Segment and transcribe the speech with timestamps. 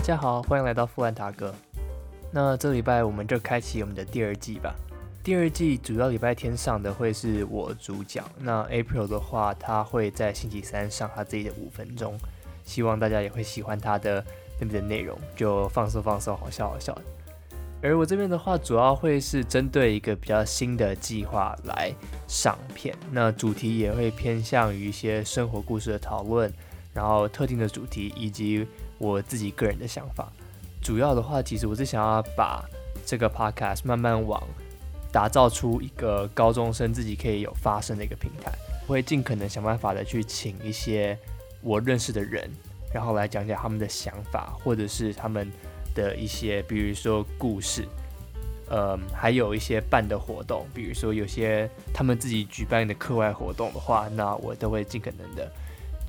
[0.00, 1.54] 大家好，欢迎来到富兰达哥。
[2.32, 4.74] 那这礼拜我们就开启我们的第二季吧。
[5.22, 12.18] 第二季主要礼拜天上的会是我主讲，那 April 的话，他会在星期三上他自己的五分钟。
[12.64, 14.24] 希望大家也会喜欢他的
[14.58, 16.96] 那边的内容，就放松放松，好笑好笑。
[17.82, 21.94] 而我这边的话，主要会是针对一个比较新的计划来
[22.26, 26.50] 上片，那主题也会偏向于一些生活故事的讨论，
[26.94, 28.66] 然后特定的主题以及
[29.00, 30.30] 我自己个人的想法。
[30.80, 32.64] 主要的话，其实我是想要把
[33.04, 34.40] 这个 podcast 慢慢往
[35.10, 38.52] 打造出一个高中生自己可以有发声的一个平台，
[38.86, 41.18] 我会尽可能想办法的去请一些
[41.60, 42.48] 我认识的人，
[42.94, 45.50] 然后来讲讲他们的想法，或者是他们。
[45.92, 47.84] 的一些，比如说故事，
[48.68, 55.50] 呃，还有一些办的活动，比如说有些他们自己举办的课外活动的话，那我都会尽可能的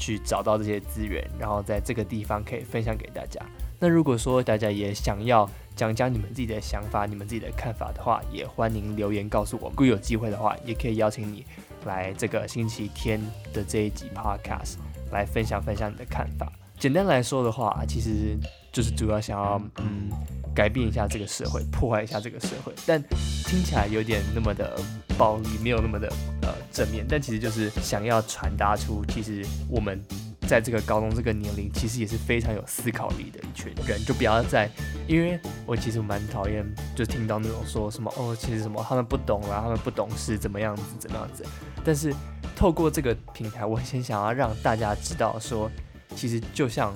[0.00, 3.40] 去找到这些资源，然后在这个地方可以分享给大家。
[3.78, 9.68] 那如果说大家也想要讲讲你们自己的想法、你们自己的看法的话，也欢迎留言告诉我。
[9.70, 11.46] 如果有机会的话，也可以邀请你
[11.84, 13.20] 来这个星期天
[13.52, 14.76] 的这一集 Podcast
[15.12, 16.50] 来分享分享你的看法。
[16.78, 18.36] 简单来说的话，其实。
[18.72, 20.08] 就是主要想要嗯
[20.54, 23.02] 改变一下这个社会，破坏一下这个社会，但
[23.44, 24.80] 听起来有点那么的
[25.18, 26.06] 暴力，没有那么的
[26.42, 30.02] 呃正面，但其实就是想要传达出，其实我们
[30.48, 34.70] 在这个高中这个年龄，其实也是非常有思考力的一群人，就不要再，
[35.06, 41.44] 因为我其实蛮讨厌，就听到那种说什么哦，其实什么他们不懂啦，他们不懂事，怎么样子，怎么样子，
[41.84, 42.14] 但是
[42.54, 45.70] 透过这个平台，我很想要让大家知道说，
[46.14, 46.92] 其实就像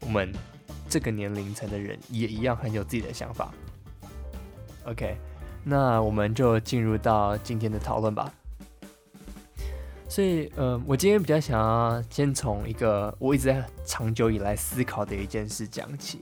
[0.00, 0.32] 我们。
[0.90, 3.52] 这个年龄层的人也一样很有自己的想法。
[4.86, 5.18] OK，
[5.62, 8.32] 那我们就进入到今天的讨论吧。
[10.08, 16.20] 所以，呃，我今天比较想要先从一个我一直在长久以来思考的一件事讲起。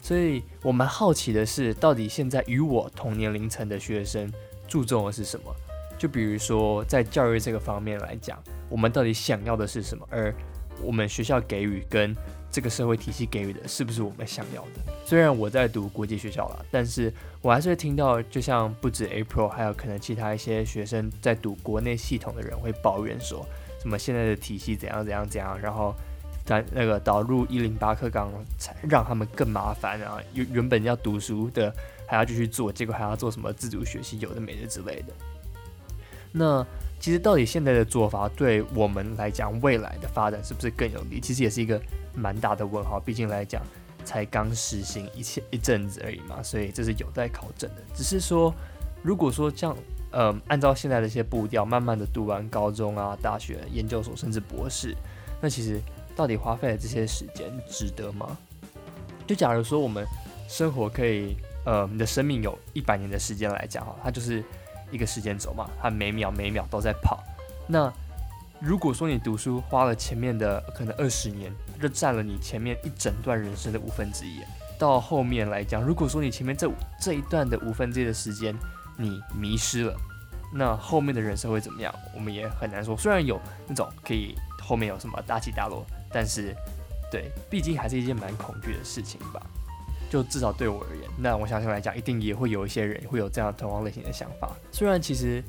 [0.00, 4.32] 所以我们好奇的是，到底现在与我同年龄层的学生
[4.66, 5.54] 注重的是什么？
[5.98, 10.08] 就比如说，在教育这个方面来讲，我们到底想要的是什么？
[10.10, 10.34] 而
[10.82, 12.16] 我们学校给予跟
[12.50, 14.92] 这个社会体系给予的是不是我们想要的？
[15.06, 23.46] 虽然我在读国际学校了，但是我还是会听到，就像不止 April，还有可能其他一些学生在读国内系统的人会抱怨说，
[23.80, 25.94] 什么现在的体系怎样怎样怎样，然后
[26.44, 31.72] 在那个导入一零八课纲，才让他们更麻烦啊，原原本要读书的
[32.06, 35.14] 还要继续做，结果还要做什么自主学习，有的没的之类的。
[36.32, 36.64] 那
[37.00, 41.18] 其实到底现在的做法对我们来讲，未来的发展是不是更有利？
[41.18, 41.80] 其实也是一个
[42.14, 43.00] 蛮大的问号。
[43.00, 43.62] 毕竟来讲，
[44.04, 47.82] 才刚实行一切一阵子而已嘛，所以这是有待考证的。
[47.94, 48.54] 只是说，
[49.02, 49.76] 如果说这样，
[50.10, 54.94] 呃，按照现在的一些步调，慢慢的读完高中啊、大学、研究所，甚至博士，
[55.40, 55.80] 那其实
[56.14, 58.36] 到底花费的这些时间值得吗？
[59.26, 60.06] 就假如说我们
[60.48, 64.44] 生活可以，呃，你的生命有一百年的时间来讲哈，它就是。
[64.90, 67.22] 一个时间轴嘛，它每秒每秒都在跑。
[67.66, 67.92] 那
[68.58, 74.40] 如果说你读书花了前面的可能二十年，就占了你前面一整段人生的五分之一。
[74.78, 76.70] 到后面来讲，如果说你前面这
[77.00, 78.54] 这一段的五分之一的时间
[78.96, 79.96] 你迷失了，
[80.52, 81.94] 那后面的人生会怎么样？
[82.14, 82.96] 我们也很难说。
[82.96, 86.54] 虽然有那种可以后面有什么大起大落，但是
[87.10, 89.40] 对，毕竟还是一件蛮恐惧的事情吧。
[90.10, 94.50] 就至少对我而言，那我相信来讲，一定也会有一些人会有这样同样类型的想法。
[94.72, 95.40] 虽然其实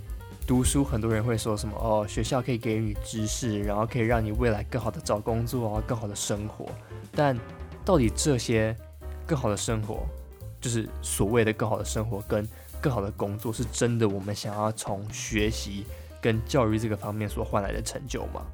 [0.46, 6.70] 读书，很多人会说什么哦，学校可以给予知识，然后可以让你未来更好的找工作啊，更好的生活。
[7.12, 7.36] 但
[7.84, 8.76] 到底这些
[9.26, 10.06] 更好的生活，
[10.62, 12.48] 就是所谓的更好的生活跟
[12.80, 15.86] 更好的工作，是真的我们想要从学习
[16.22, 18.46] 跟教育这个方面所换来的成就吗？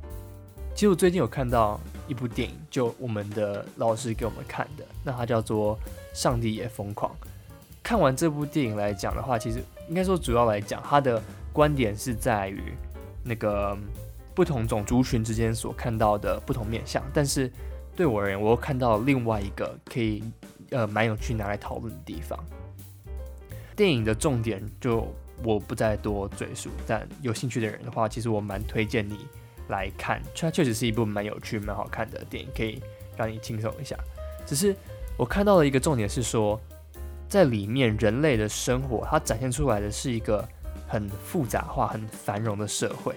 [0.77, 5.75] 其实我最近有看到一部电影，就我们的老师给我们看的，那它叫做
[6.13, 7.11] 《上帝也疯狂》。
[7.81, 11.19] 看完这部电影来讲的话，其实应该说主要来讲，它的
[11.51, 12.75] 观点是在于
[13.23, 13.75] 那个
[14.35, 17.03] 不同种族群之间所看到的不同面相。
[17.12, 17.51] 但是
[17.95, 20.23] 对我而言，我又看到另外一个可以
[20.69, 22.38] 呃蛮有趣拿来讨论的地方。
[23.75, 25.12] 电影的重点就
[25.44, 29.25] 我不再多赘述，但有兴趣的人的话，其实我蛮推荐你。
[29.69, 32.81] 来看，它确实是一部蛮有趣、蛮好看的电影，可以
[33.16, 33.98] 让你轻松一下。
[34.46, 34.75] 只是
[35.18, 36.60] 我看到的一个重点是说，
[37.28, 40.48] 在里面人类的生活，它展现出来的是一个
[40.88, 43.16] 很复杂化、很繁荣的社会。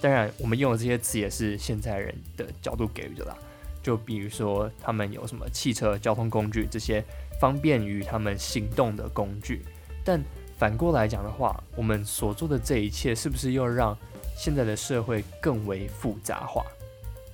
[0.00, 3.36] 当然，我们用的这些词也是现在人的角度给予的啦。
[3.82, 7.04] 就比如说，他们有什么汽车、交通工具这些
[7.38, 9.62] 方便于他们行动的工具。
[10.02, 10.22] 但
[10.60, 13.96] 反过来讲的话，我们所做的这一切，是不是又让？
[14.36, 16.62] 现在的社会更为复杂化，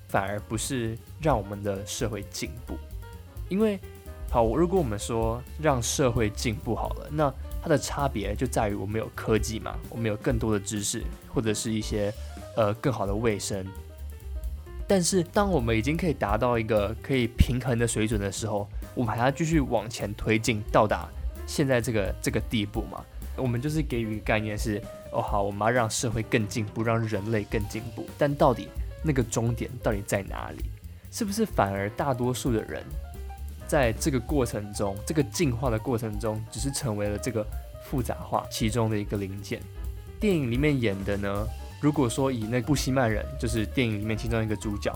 [0.07, 2.77] 反而不是让我们的社会进步。
[3.49, 3.81] 因为
[4.31, 11.03] 好，如果我们说让社会进步好了，那它的差别就在于我们有科技嘛，我们有更多的知识，
[11.35, 12.13] 或者是一些
[12.57, 13.67] 呃更好的卫生。
[14.87, 21.09] 但是，当我们已经可以达到一个可以平衡的水准的时候，我们还要继续往前推进，到达
[21.45, 23.05] 现在这个这个地步嘛？
[23.37, 28.07] 我们就是给予一个概念是，哦好，我们要让社会更进步，让人类更进步。
[28.19, 28.69] 但到底
[29.03, 30.65] 那个终点到底在哪里？
[31.11, 32.83] 是不是反而大多数的人
[33.67, 37.47] 在这个过程中，这个进化的过程中，只是成为了这个
[37.85, 39.61] 复杂化其中的一个零件？
[40.21, 41.47] 电影里面演的呢？
[41.81, 44.93] 如果说以那布希曼人，就是电影里面其中一个主角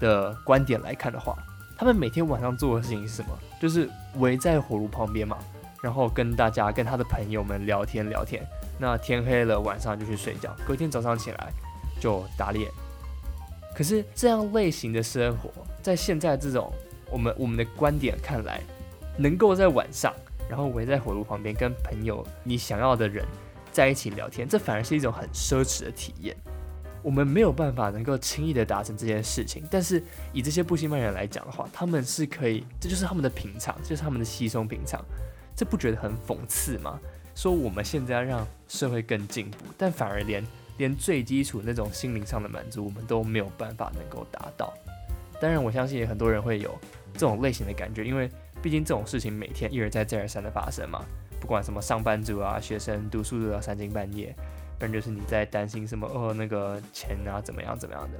[0.00, 1.36] 的观点来看的话，
[1.76, 3.38] 他们每天晚上做的事情是什么？
[3.60, 5.38] 就是围在火炉旁边嘛，
[5.84, 8.42] 然后跟大家、跟他的朋友们聊天聊天。
[8.78, 11.52] 那天黑了，晚上就去睡觉，隔天早上起来
[12.00, 12.66] 就打猎。
[13.76, 15.50] 可是这样类型的生活，
[15.82, 16.72] 在现在这种
[17.10, 18.62] 我们我们的观点看来，
[19.18, 20.10] 能够在晚上，
[20.48, 23.22] 然后围在火炉旁边跟朋友你想要的人。
[23.70, 26.36] 在一起聊天，这反而是一种很奢侈的体验。
[27.02, 30.00] 我们没有办法能够轻易的达成这件事情，但是
[30.32, 35.04] 以这些不西曼人来讲的话，他们是可以，这就是他们的平常，就是他们的稀松平常。
[35.56, 36.98] 这不觉得很讽刺吗？
[37.34, 40.46] 说我们现在要让社会更进步，但反而连
[40.76, 44.72] 连最基础那种心灵上的满足，我们都没有办法能够达到。
[45.40, 46.72] 当然，我相信也很多人会有
[47.12, 48.30] 这种类型的感觉，因为
[48.62, 51.04] 毕竟这种事情每天一而再再而三的发生嘛。
[51.40, 54.34] 不管什么上班族啊、学生读书读到三更半夜，
[54.78, 58.18] 不然就是你在担心什么哦那个钱啊怎么样怎么样的。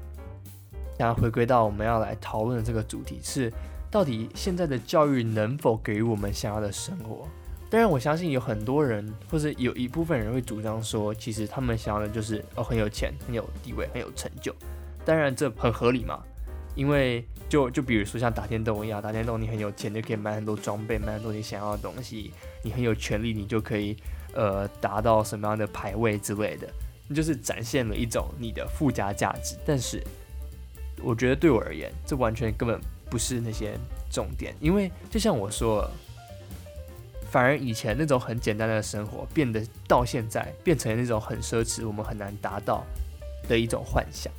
[0.99, 3.51] 然后回归到我们要来讨论的这个主题是，
[3.95, 7.29] 到底现在的教育能否给予我们想要的生活？
[7.71, 14.53] 当然，我相信有很多人，或者有一部分人会主张说，其实他们想要的就是哦很有钱、很有地位、很有成就。
[15.05, 16.21] 当然这很合理嘛，
[16.75, 17.25] 因为。
[17.47, 22.33] 就就比如说像打电动一样，打电动你很有钱就可以买很多装备，买很多你想要的东西。
[22.65, 23.97] 你很有权利，你就可以
[24.33, 26.67] 呃达到什么样的排位之类的，
[27.07, 29.57] 你就是展现了一种你的附加价值。
[29.65, 30.03] 但是
[31.01, 33.79] 我觉得对我而言，这完全根本不是那些
[34.11, 35.89] 重点，因为就像我说，
[37.31, 42.85] 反而以前那种很简单的生活，变得到现在变成那种很奢侈，我们很难达到
[43.49, 44.33] 的一种幻想。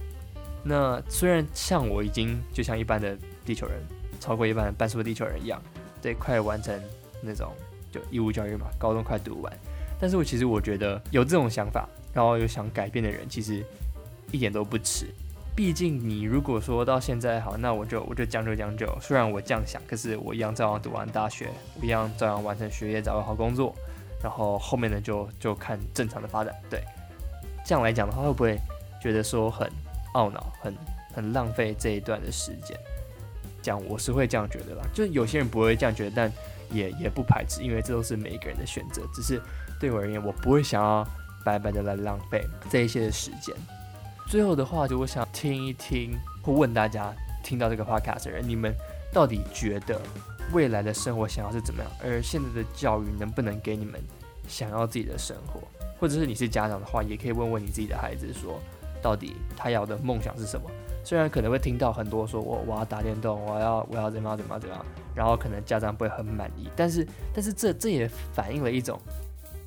[0.63, 3.77] 那虽然像我已经就像一般的地球人，
[4.19, 5.61] 超过一般半数的地球人一样，
[6.01, 6.81] 对，快完成
[7.21, 7.53] 那种
[7.91, 9.53] 就义务教育嘛，高中快读完，
[9.99, 13.63] 但是我其实我觉得有这种想法，然后有想改变的人，其实
[14.31, 15.13] 一点都不迟。
[15.55, 18.85] 毕竟你如果说到现在好，那我就我就将就将就。
[18.99, 21.49] 虽然我这样想，可是我一样照样读完大学，
[21.79, 23.73] 我一样照样完成学业，找个好工作，
[24.21, 26.53] 然后后面呢就就看正常的发展。
[26.69, 26.83] 对，
[27.65, 28.59] 这样来讲的话，会不会
[29.01, 29.69] 觉得说很？
[30.15, 30.73] 懊恼，很
[31.13, 32.79] 很浪费这一段的时间。
[33.61, 36.31] 讲我是会这样觉得啦，就有些人不会这样觉得，但
[36.71, 39.01] 也也不排斥，因为这都是每一个人的选择。
[39.13, 39.41] 只是
[39.77, 41.05] 对我而言，我不会想要
[41.43, 43.53] 白白的来浪费这一些的时间。
[44.27, 47.13] 最后的话，就我想听一听，或问大家
[47.43, 48.73] 听到这个 podcast 的人，你们
[49.13, 50.01] 到底觉得
[50.51, 51.91] 未来的生活想要是怎么样？
[52.03, 54.01] 而现在的教育能不能给你们
[54.47, 55.61] 想要自己的生活？
[55.99, 58.59] 或者是你是家长的话，也可以问问你自己的孩子说。
[59.01, 60.67] 到底他要的梦想是什么？
[61.03, 64.83] 虽然可能会听到很多说，我我要打电动，我要我要怎么样怎么样怎么样，
[65.13, 68.99] 然后可能家长不会很满意，但是 但是这这也反映了一种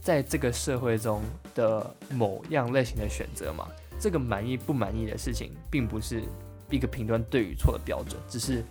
[0.00, 1.22] 在这个社会中
[1.54, 3.68] 的某样类型的选择嘛。
[4.00, 6.22] 这个满意不满意的事情，并不是
[6.70, 8.64] 一个评断对与错的标准，只是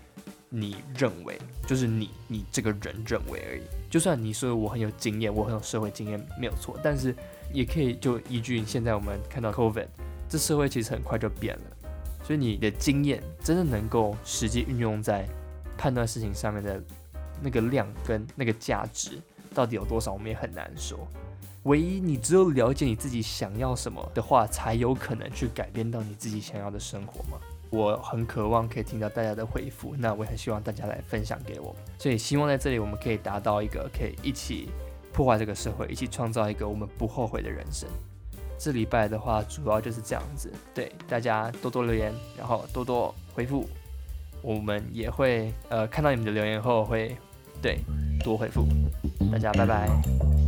[0.50, 3.62] 你认为，就是你你这个人认为而已。
[3.90, 7.14] 就算你说我很有经验，我很有社会经验，没有错，但是
[7.54, 9.88] 也可以就依据现在我们看到 COVID。
[10.30, 11.64] 这社会其实很快就变了，
[12.24, 15.26] 所以你的经验真的能够实际运用在
[15.78, 16.84] 判断事情上面的
[17.42, 19.22] 那个量跟那个价值
[19.54, 21.08] 到底有多少，我们也很难说。
[21.68, 27.38] 唯一你只有了解你自己想要什么的话，才有可能去改变到你自己想要的生活嘛。
[27.70, 34.70] 我很渴望可以听到大家的回复，那我也很希望大家来分享给我，所以希望在这里我们可以达到一个可以一起
[35.12, 37.90] 破坏这个社会，一起创造一个我们不后悔的人生。
[38.58, 40.50] 这礼拜的话，主要就是这样子。
[40.74, 43.68] 对大家多多留言，然后多多回复，
[44.42, 47.14] 我们也会呃看到你们的留言后会
[47.62, 47.80] 对
[48.24, 48.66] 多回复。
[49.30, 50.47] 大家拜拜。